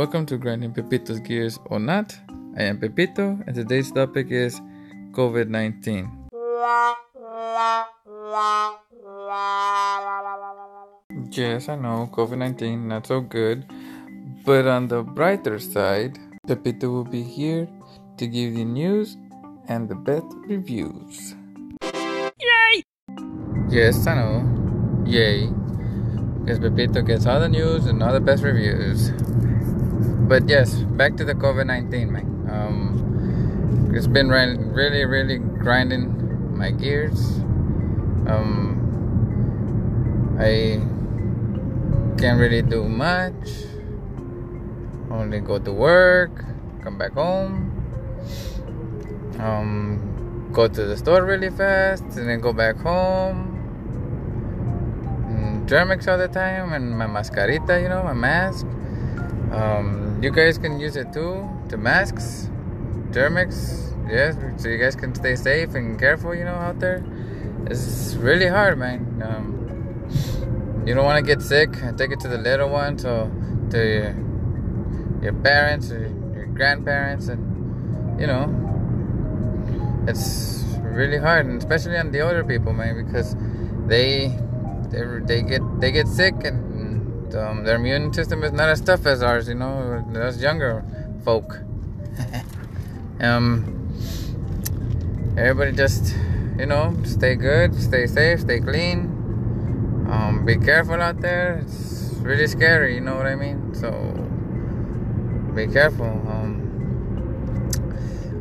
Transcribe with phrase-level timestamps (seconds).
[0.00, 2.16] Welcome to Grinding Pepito's Gears or Not.
[2.56, 4.58] I am Pepito, and today's topic is
[5.12, 6.08] COVID 19.
[11.30, 13.66] Yes, I know, COVID 19, not so good.
[14.46, 17.68] But on the brighter side, Pepito will be here
[18.16, 19.18] to give you news
[19.68, 21.34] and the best reviews.
[21.84, 22.84] Yay!
[23.68, 25.04] Yes, I know.
[25.04, 25.50] Yay.
[26.40, 29.12] Because Pepito gets all the news and all the best reviews.
[30.30, 32.46] But yes, back to the COVID 19, man.
[32.48, 37.18] Um, it's been really, really grinding my gears.
[38.30, 38.78] Um,
[40.38, 40.78] I
[42.16, 43.66] can't really do much.
[45.10, 46.44] Only go to work,
[46.84, 47.74] come back home,
[49.40, 53.58] um, go to the store really fast, and then go back home.
[55.26, 58.64] And Germ-X all the time, and my mascarita, you know, my mask.
[59.50, 62.50] Um, you guys can use it too to masks,
[63.10, 67.04] Germ-X, yes, so you guys can stay safe and careful, you know, out there.
[67.66, 69.22] It's really hard, man.
[69.24, 71.70] Um, you don't want to get sick.
[71.82, 73.30] And take it to the little one, so
[73.70, 74.14] to your,
[75.22, 76.00] your parents or
[76.34, 78.44] your grandparents, and you know,
[80.06, 83.34] it's really hard, and especially on the older people, man, because
[83.86, 84.36] they
[84.90, 86.69] they they get they get sick and
[87.34, 90.84] um, their immune system is not as tough as ours, you know, us younger
[91.24, 91.58] folk.
[93.20, 93.94] um,
[95.36, 96.14] everybody just,
[96.58, 99.16] you know, stay good, stay safe, stay clean.
[100.10, 101.58] Um, be careful out there.
[101.62, 103.74] It's really scary, you know what I mean?
[103.74, 103.90] So
[105.54, 106.06] be careful.
[106.06, 106.60] Um,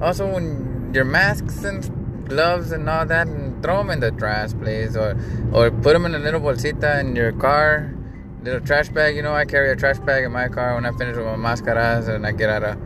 [0.01, 4.51] also, when your masks and gloves and all that, and throw them in the trash,
[4.53, 5.17] please, or
[5.51, 7.93] or put them in a little bolsita in your car
[8.43, 9.15] little trash bag.
[9.15, 11.35] You know, I carry a trash bag in my car when I finish with my
[11.35, 12.77] mascaras and I get out of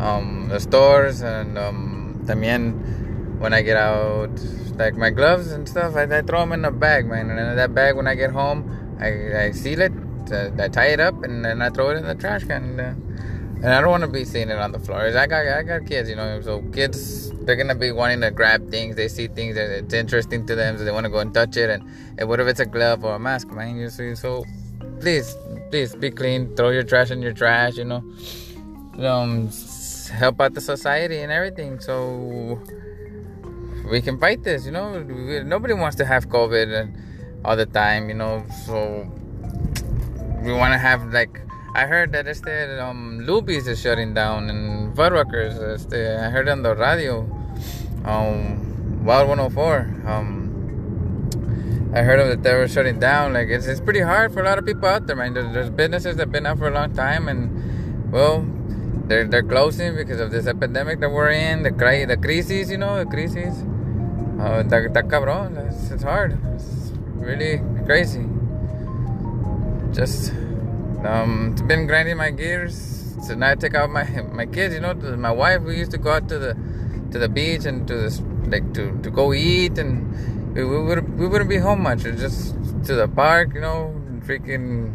[0.00, 4.30] um, the stores and um, también when I get out,
[4.76, 7.30] like my gloves and stuff, I, I, throw them in a bag, man.
[7.30, 9.92] And that bag, when I get home, I, I seal it,
[10.32, 12.78] uh, I tie it up, and then I throw it in the trash can.
[12.78, 12.94] And, uh,
[13.56, 15.00] and I don't want to be seeing it on the floor.
[15.00, 18.70] I got I got kids, you know, so kids they're gonna be wanting to grab
[18.70, 18.96] things.
[18.96, 21.56] They see things that it's interesting to them, so they want to go and touch
[21.56, 21.70] it.
[21.70, 21.82] And,
[22.18, 23.76] and what if it's a glove or a mask, man?
[23.76, 24.44] You see, so
[25.00, 25.36] please,
[25.70, 26.54] please be clean.
[26.56, 27.76] Throw your trash in your trash.
[27.76, 28.04] You know,
[28.98, 29.50] um,
[30.12, 31.80] help out the society and everything.
[31.80, 32.60] So
[33.90, 34.66] we can fight this.
[34.66, 36.96] You know, nobody wants to have COVID and
[37.44, 38.08] all the time.
[38.08, 39.10] You know, so
[40.42, 41.40] we want to have like.
[41.74, 45.90] I heard that it's the um, Luby's is shutting down and Fuddruckers.
[45.90, 47.20] The, I heard on the radio,
[48.06, 50.04] um, Wild 104.
[50.06, 50.45] Um,
[51.96, 53.32] I heard of that they were shutting down.
[53.32, 55.32] Like it's, it's pretty hard for a lot of people out there, man.
[55.32, 58.46] There's, there's businesses that've been out for a long time, and well,
[59.06, 61.62] they're they're closing because of this epidemic that we're in.
[61.62, 63.64] The cri- the crisis, you know, the crisis.
[64.38, 65.56] Uh, that, that cabrón.
[65.56, 66.38] It's, it's hard.
[66.54, 68.26] It's really crazy.
[69.96, 70.34] Just
[71.02, 72.76] um, it's been grinding my gears.
[73.22, 74.74] So now I take out my my kids.
[74.74, 75.62] You know, my wife.
[75.62, 76.52] We used to go out to the
[77.12, 81.26] to the beach and to the like to to go eat and we, would we
[81.26, 82.02] wouldn't be home much.
[82.02, 84.94] Just to the park, you know, freaking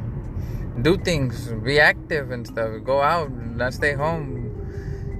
[0.82, 2.72] do things, be active and stuff.
[2.84, 4.48] Go out, not stay home.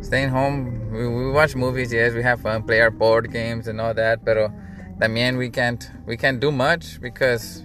[0.02, 1.94] Staying home, we, we watch movies.
[1.94, 4.26] Yes, we have fun, play our board games and all that.
[4.26, 4.52] But
[5.00, 7.64] también we can't we can't do much because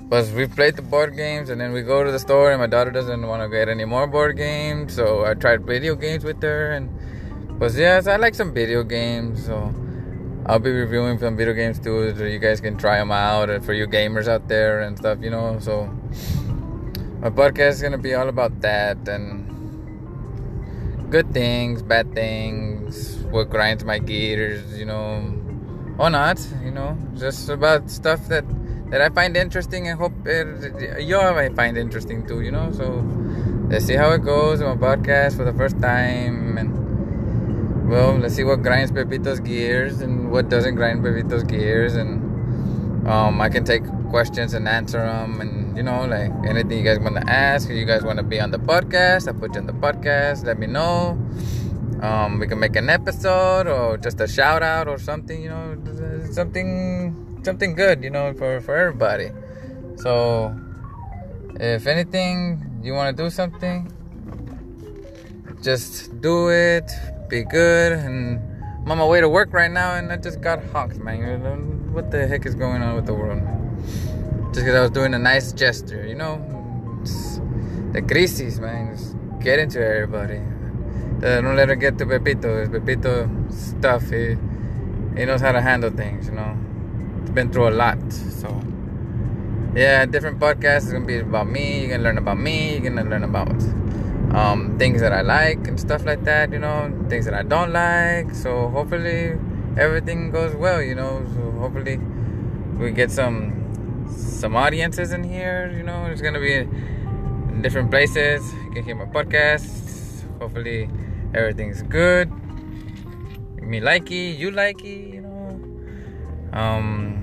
[0.00, 2.66] because we played the board games and then we go to the store and my
[2.66, 6.42] daughter doesn't want to get any more board games so i tried video games with
[6.42, 6.90] her and
[7.58, 9.74] but yes i like some video games so
[10.46, 13.64] I'll be reviewing some video games too, so you guys can try them out, and
[13.64, 15.58] for you gamers out there and stuff, you know.
[15.60, 15.86] So
[17.20, 19.48] my podcast is gonna be all about that and
[21.10, 25.22] good things, bad things, what grinds my gears, you know,
[25.98, 28.44] or not, you know, just about stuff that
[28.90, 32.72] that I find interesting and hope you all might find interesting too, you know.
[32.72, 33.04] So
[33.70, 36.81] let's see how it goes my podcast for the first time and
[37.92, 43.38] well, let's see what grinds Pepito's gears and what doesn't grind Pepito's gears, and um,
[43.38, 47.16] I can take questions and answer them, and you know, like anything you guys want
[47.16, 49.66] to ask, or you guys want to be on the podcast, I put you on
[49.66, 50.46] the podcast.
[50.46, 51.20] Let me know.
[52.00, 55.76] Um, we can make an episode or just a shout out or something, you know,
[56.30, 59.32] something something good, you know, for for everybody.
[59.96, 60.58] So,
[61.60, 63.92] if anything, you want to do something,
[65.60, 66.90] just do it
[67.32, 67.92] be good.
[67.92, 68.38] And
[68.82, 71.92] I'm on my way to work right now, and I just got honked, man.
[71.92, 73.42] What the heck is going on with the world?
[74.52, 76.36] Just because I was doing a nice gesture, you know?
[77.92, 78.94] The crisis, man.
[78.94, 80.40] Just get into everybody.
[81.20, 82.68] Don't let her get to Pepito.
[82.68, 84.10] Pepito stuff.
[84.10, 84.36] He,
[85.16, 86.54] he knows how to handle things, you know.
[87.22, 88.48] He's been through a lot, so
[89.74, 91.80] yeah, different podcasts is gonna be about me.
[91.80, 92.72] You're gonna learn about me.
[92.72, 93.56] You're gonna learn about
[94.34, 96.52] um, things that I like and stuff like that.
[96.52, 98.34] You know, things that I don't like.
[98.34, 99.38] So hopefully
[99.76, 100.82] everything goes well.
[100.82, 101.98] You know, so hopefully
[102.78, 105.72] we get some some audiences in here.
[105.76, 106.66] You know, it's gonna be
[107.60, 108.42] different places.
[108.64, 110.24] You can hear my podcasts.
[110.38, 110.88] Hopefully
[111.34, 112.30] everything's good.
[113.60, 115.14] Me likey, you likey.
[115.14, 116.58] You know.
[116.58, 117.18] Um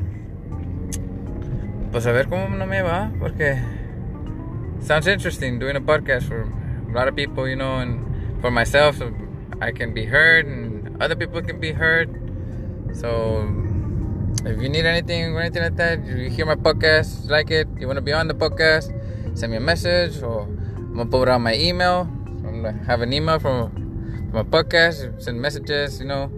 [1.91, 3.59] pues a ver cómo no me va, porque
[4.79, 6.47] sounds interesting doing a podcast for
[6.89, 9.01] a lot of people, you know, and for myself,
[9.61, 12.09] I can be heard and other people can be heard.
[12.93, 13.47] So
[14.45, 17.87] if you need anything or anything like that, you hear my podcast, like it, you
[17.87, 18.89] want to be on the podcast,
[19.37, 22.09] send me a message or I'm gonna put out my email.
[22.25, 23.71] I'm gonna have an email from,
[24.31, 26.31] from a podcast, send messages, you know,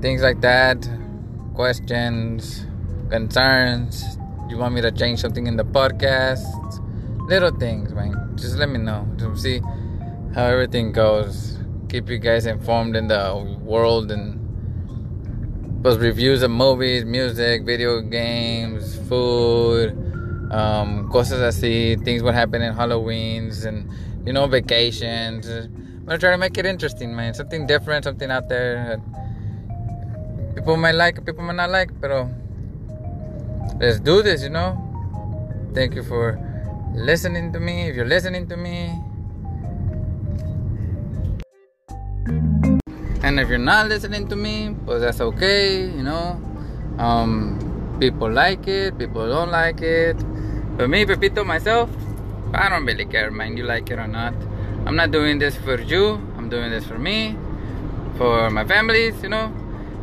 [0.00, 0.88] things like that,
[1.54, 2.66] questions
[3.10, 4.18] concerns,
[4.48, 6.42] you want me to change something in the podcast,
[7.28, 8.32] little things, man.
[8.36, 9.06] Just let me know.
[9.16, 9.60] Just see
[10.34, 11.58] how everything goes.
[11.88, 18.96] Keep you guys informed in the world and post reviews of movies, music, video games,
[19.08, 19.90] food,
[20.52, 23.90] um, cosas así, things what happen in Halloween's and
[24.24, 25.48] you know vacations.
[25.48, 27.34] I'm gonna try to make it interesting, man.
[27.34, 29.00] Something different, something out there.
[30.54, 32.28] People might like, people might not like, but
[33.80, 34.82] let's do this, you know.
[35.74, 36.45] Thank you for
[36.96, 37.88] listening to me.
[37.88, 38.90] If you're listening to me,
[43.22, 46.40] and if you're not listening to me, well, that's okay, you know.
[46.98, 50.16] Um, people like it, people don't like it.
[50.76, 51.90] But me, Pepito, myself,
[52.54, 53.56] I don't really care, man.
[53.56, 54.34] You like it or not.
[54.86, 56.14] I'm not doing this for you.
[56.36, 57.36] I'm doing this for me,
[58.16, 59.52] for my families, you know.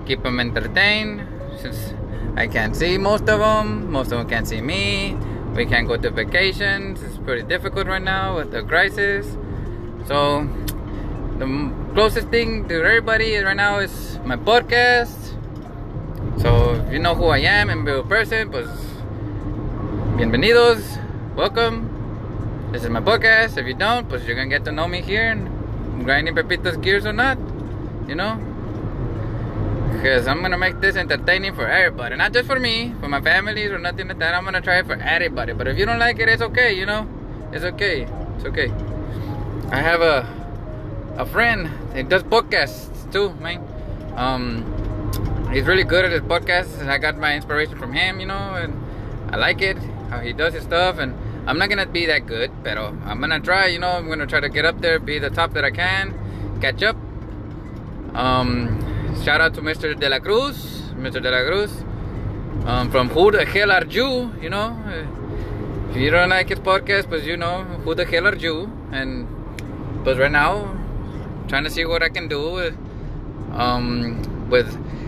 [0.06, 1.28] Keep them entertained.
[1.60, 1.94] Since
[2.36, 3.92] I can't see most of them.
[3.92, 5.18] Most of them can't see me.
[5.54, 7.04] We can't go to vacations.
[7.04, 9.38] It's pretty difficult right now with the crisis.
[10.08, 10.50] So
[11.38, 11.46] the
[11.94, 15.38] closest thing to everybody right now is my podcast.
[16.42, 18.68] So if you know who I am in real person, pues
[20.18, 20.98] bienvenidos,
[21.36, 22.70] welcome.
[22.72, 23.56] This is my podcast.
[23.58, 27.06] If you don't, pues you're gonna get to know me here and grinding Pepito's gears
[27.06, 27.38] or not,
[28.08, 28.53] you know
[29.94, 33.72] because I'm gonna make this entertaining for everybody, not just for me, for my families
[33.72, 34.34] or nothing like that.
[34.34, 35.54] I'm gonna try it for everybody.
[35.54, 36.74] But if you don't like it, it's okay.
[36.74, 37.08] You know,
[37.52, 38.08] it's okay.
[38.36, 38.70] It's okay.
[39.72, 40.28] I have a
[41.18, 41.70] a friend.
[41.96, 43.62] He does podcasts too, man.
[44.16, 48.20] Um, he's really good at his podcasts, and I got my inspiration from him.
[48.20, 48.74] You know, and
[49.32, 49.78] I like it
[50.10, 50.98] how he does his stuff.
[50.98, 51.16] And
[51.48, 53.68] I'm not gonna be that good, but I'm gonna try.
[53.68, 56.60] You know, I'm gonna try to get up there, be the top that I can,
[56.62, 56.98] catch up.
[58.14, 58.83] Um,
[59.24, 59.98] shout out to Mr.
[60.00, 60.56] De La Cruz,
[60.96, 61.22] Mr.
[61.22, 61.72] De La Cruz,
[62.66, 64.78] um, from Who the Hell Are You, you know.
[65.90, 68.72] If you don't like his podcast, but you know, who the hell are you?
[68.92, 69.28] And
[70.04, 70.76] but right now,
[71.48, 72.78] trying to see what I can do with,
[73.52, 74.68] um, with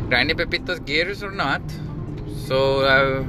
[0.10, 1.62] grinding Pepito's gears or not.
[2.46, 3.26] So uh,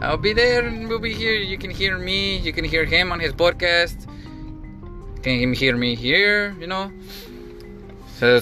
[0.00, 1.34] I'll be there and we'll be here.
[1.34, 4.06] You can hear me, you can hear him on his podcast.
[5.22, 6.90] Can can hear me here, you know.
[8.18, 8.40] So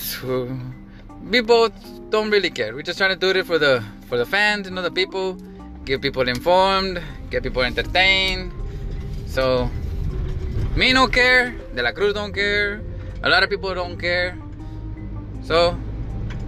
[1.28, 1.72] we both
[2.10, 2.74] don't really care.
[2.74, 5.34] We're just trying to do it for the for the fans, you know, the people,
[5.84, 8.52] get people informed, get people entertained.
[9.26, 9.70] So
[10.76, 12.82] me don't care, De La Cruz don't care,
[13.22, 14.36] a lot of people don't care.
[15.42, 15.76] So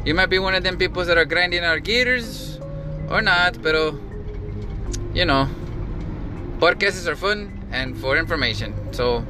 [0.05, 2.61] you might be one of them people that are grinding our gears
[3.09, 3.99] or not, pero
[5.15, 5.49] you know,
[6.59, 8.75] podcasts are fun and for information.
[8.93, 9.25] So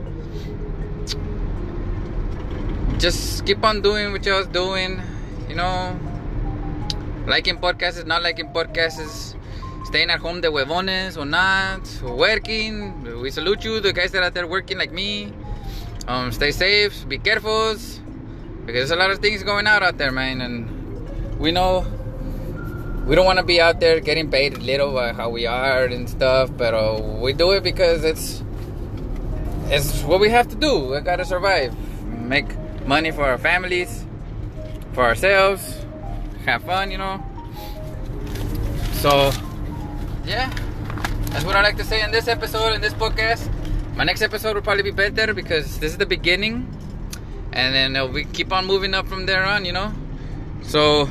[2.98, 5.02] just keep on doing what y'all's doing
[5.54, 5.96] you know,
[7.26, 9.36] liking podcasts, not liking podcasts,
[9.86, 13.20] staying at home de huevones or not, working.
[13.22, 15.32] We salute you, the guys that are there working like me.
[16.08, 17.94] Um, stay safe, be careful, because
[18.66, 20.40] there's a lot of things going out out there, man.
[20.40, 21.86] And we know
[23.06, 26.10] we don't want to be out there getting paid little by how we are and
[26.10, 28.42] stuff, but uh, we do it because it's
[29.66, 30.90] it's what we have to do.
[30.90, 32.48] We gotta survive, make
[32.88, 34.03] money for our families
[34.94, 35.84] for ourselves,
[36.46, 37.22] have fun, you know.
[38.94, 39.32] So,
[40.24, 40.48] yeah,
[41.30, 43.50] that's what I like to say in this episode, in this podcast.
[43.96, 46.66] My next episode will probably be better because this is the beginning,
[47.52, 49.92] and then uh, we keep on moving up from there on, you know.
[50.62, 51.08] So,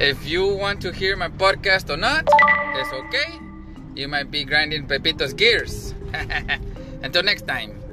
[0.00, 2.28] if you want to hear my podcast or not,
[2.76, 3.40] it's okay.
[3.94, 5.94] You might be grinding Pepito's gears.
[7.02, 7.83] Until next time.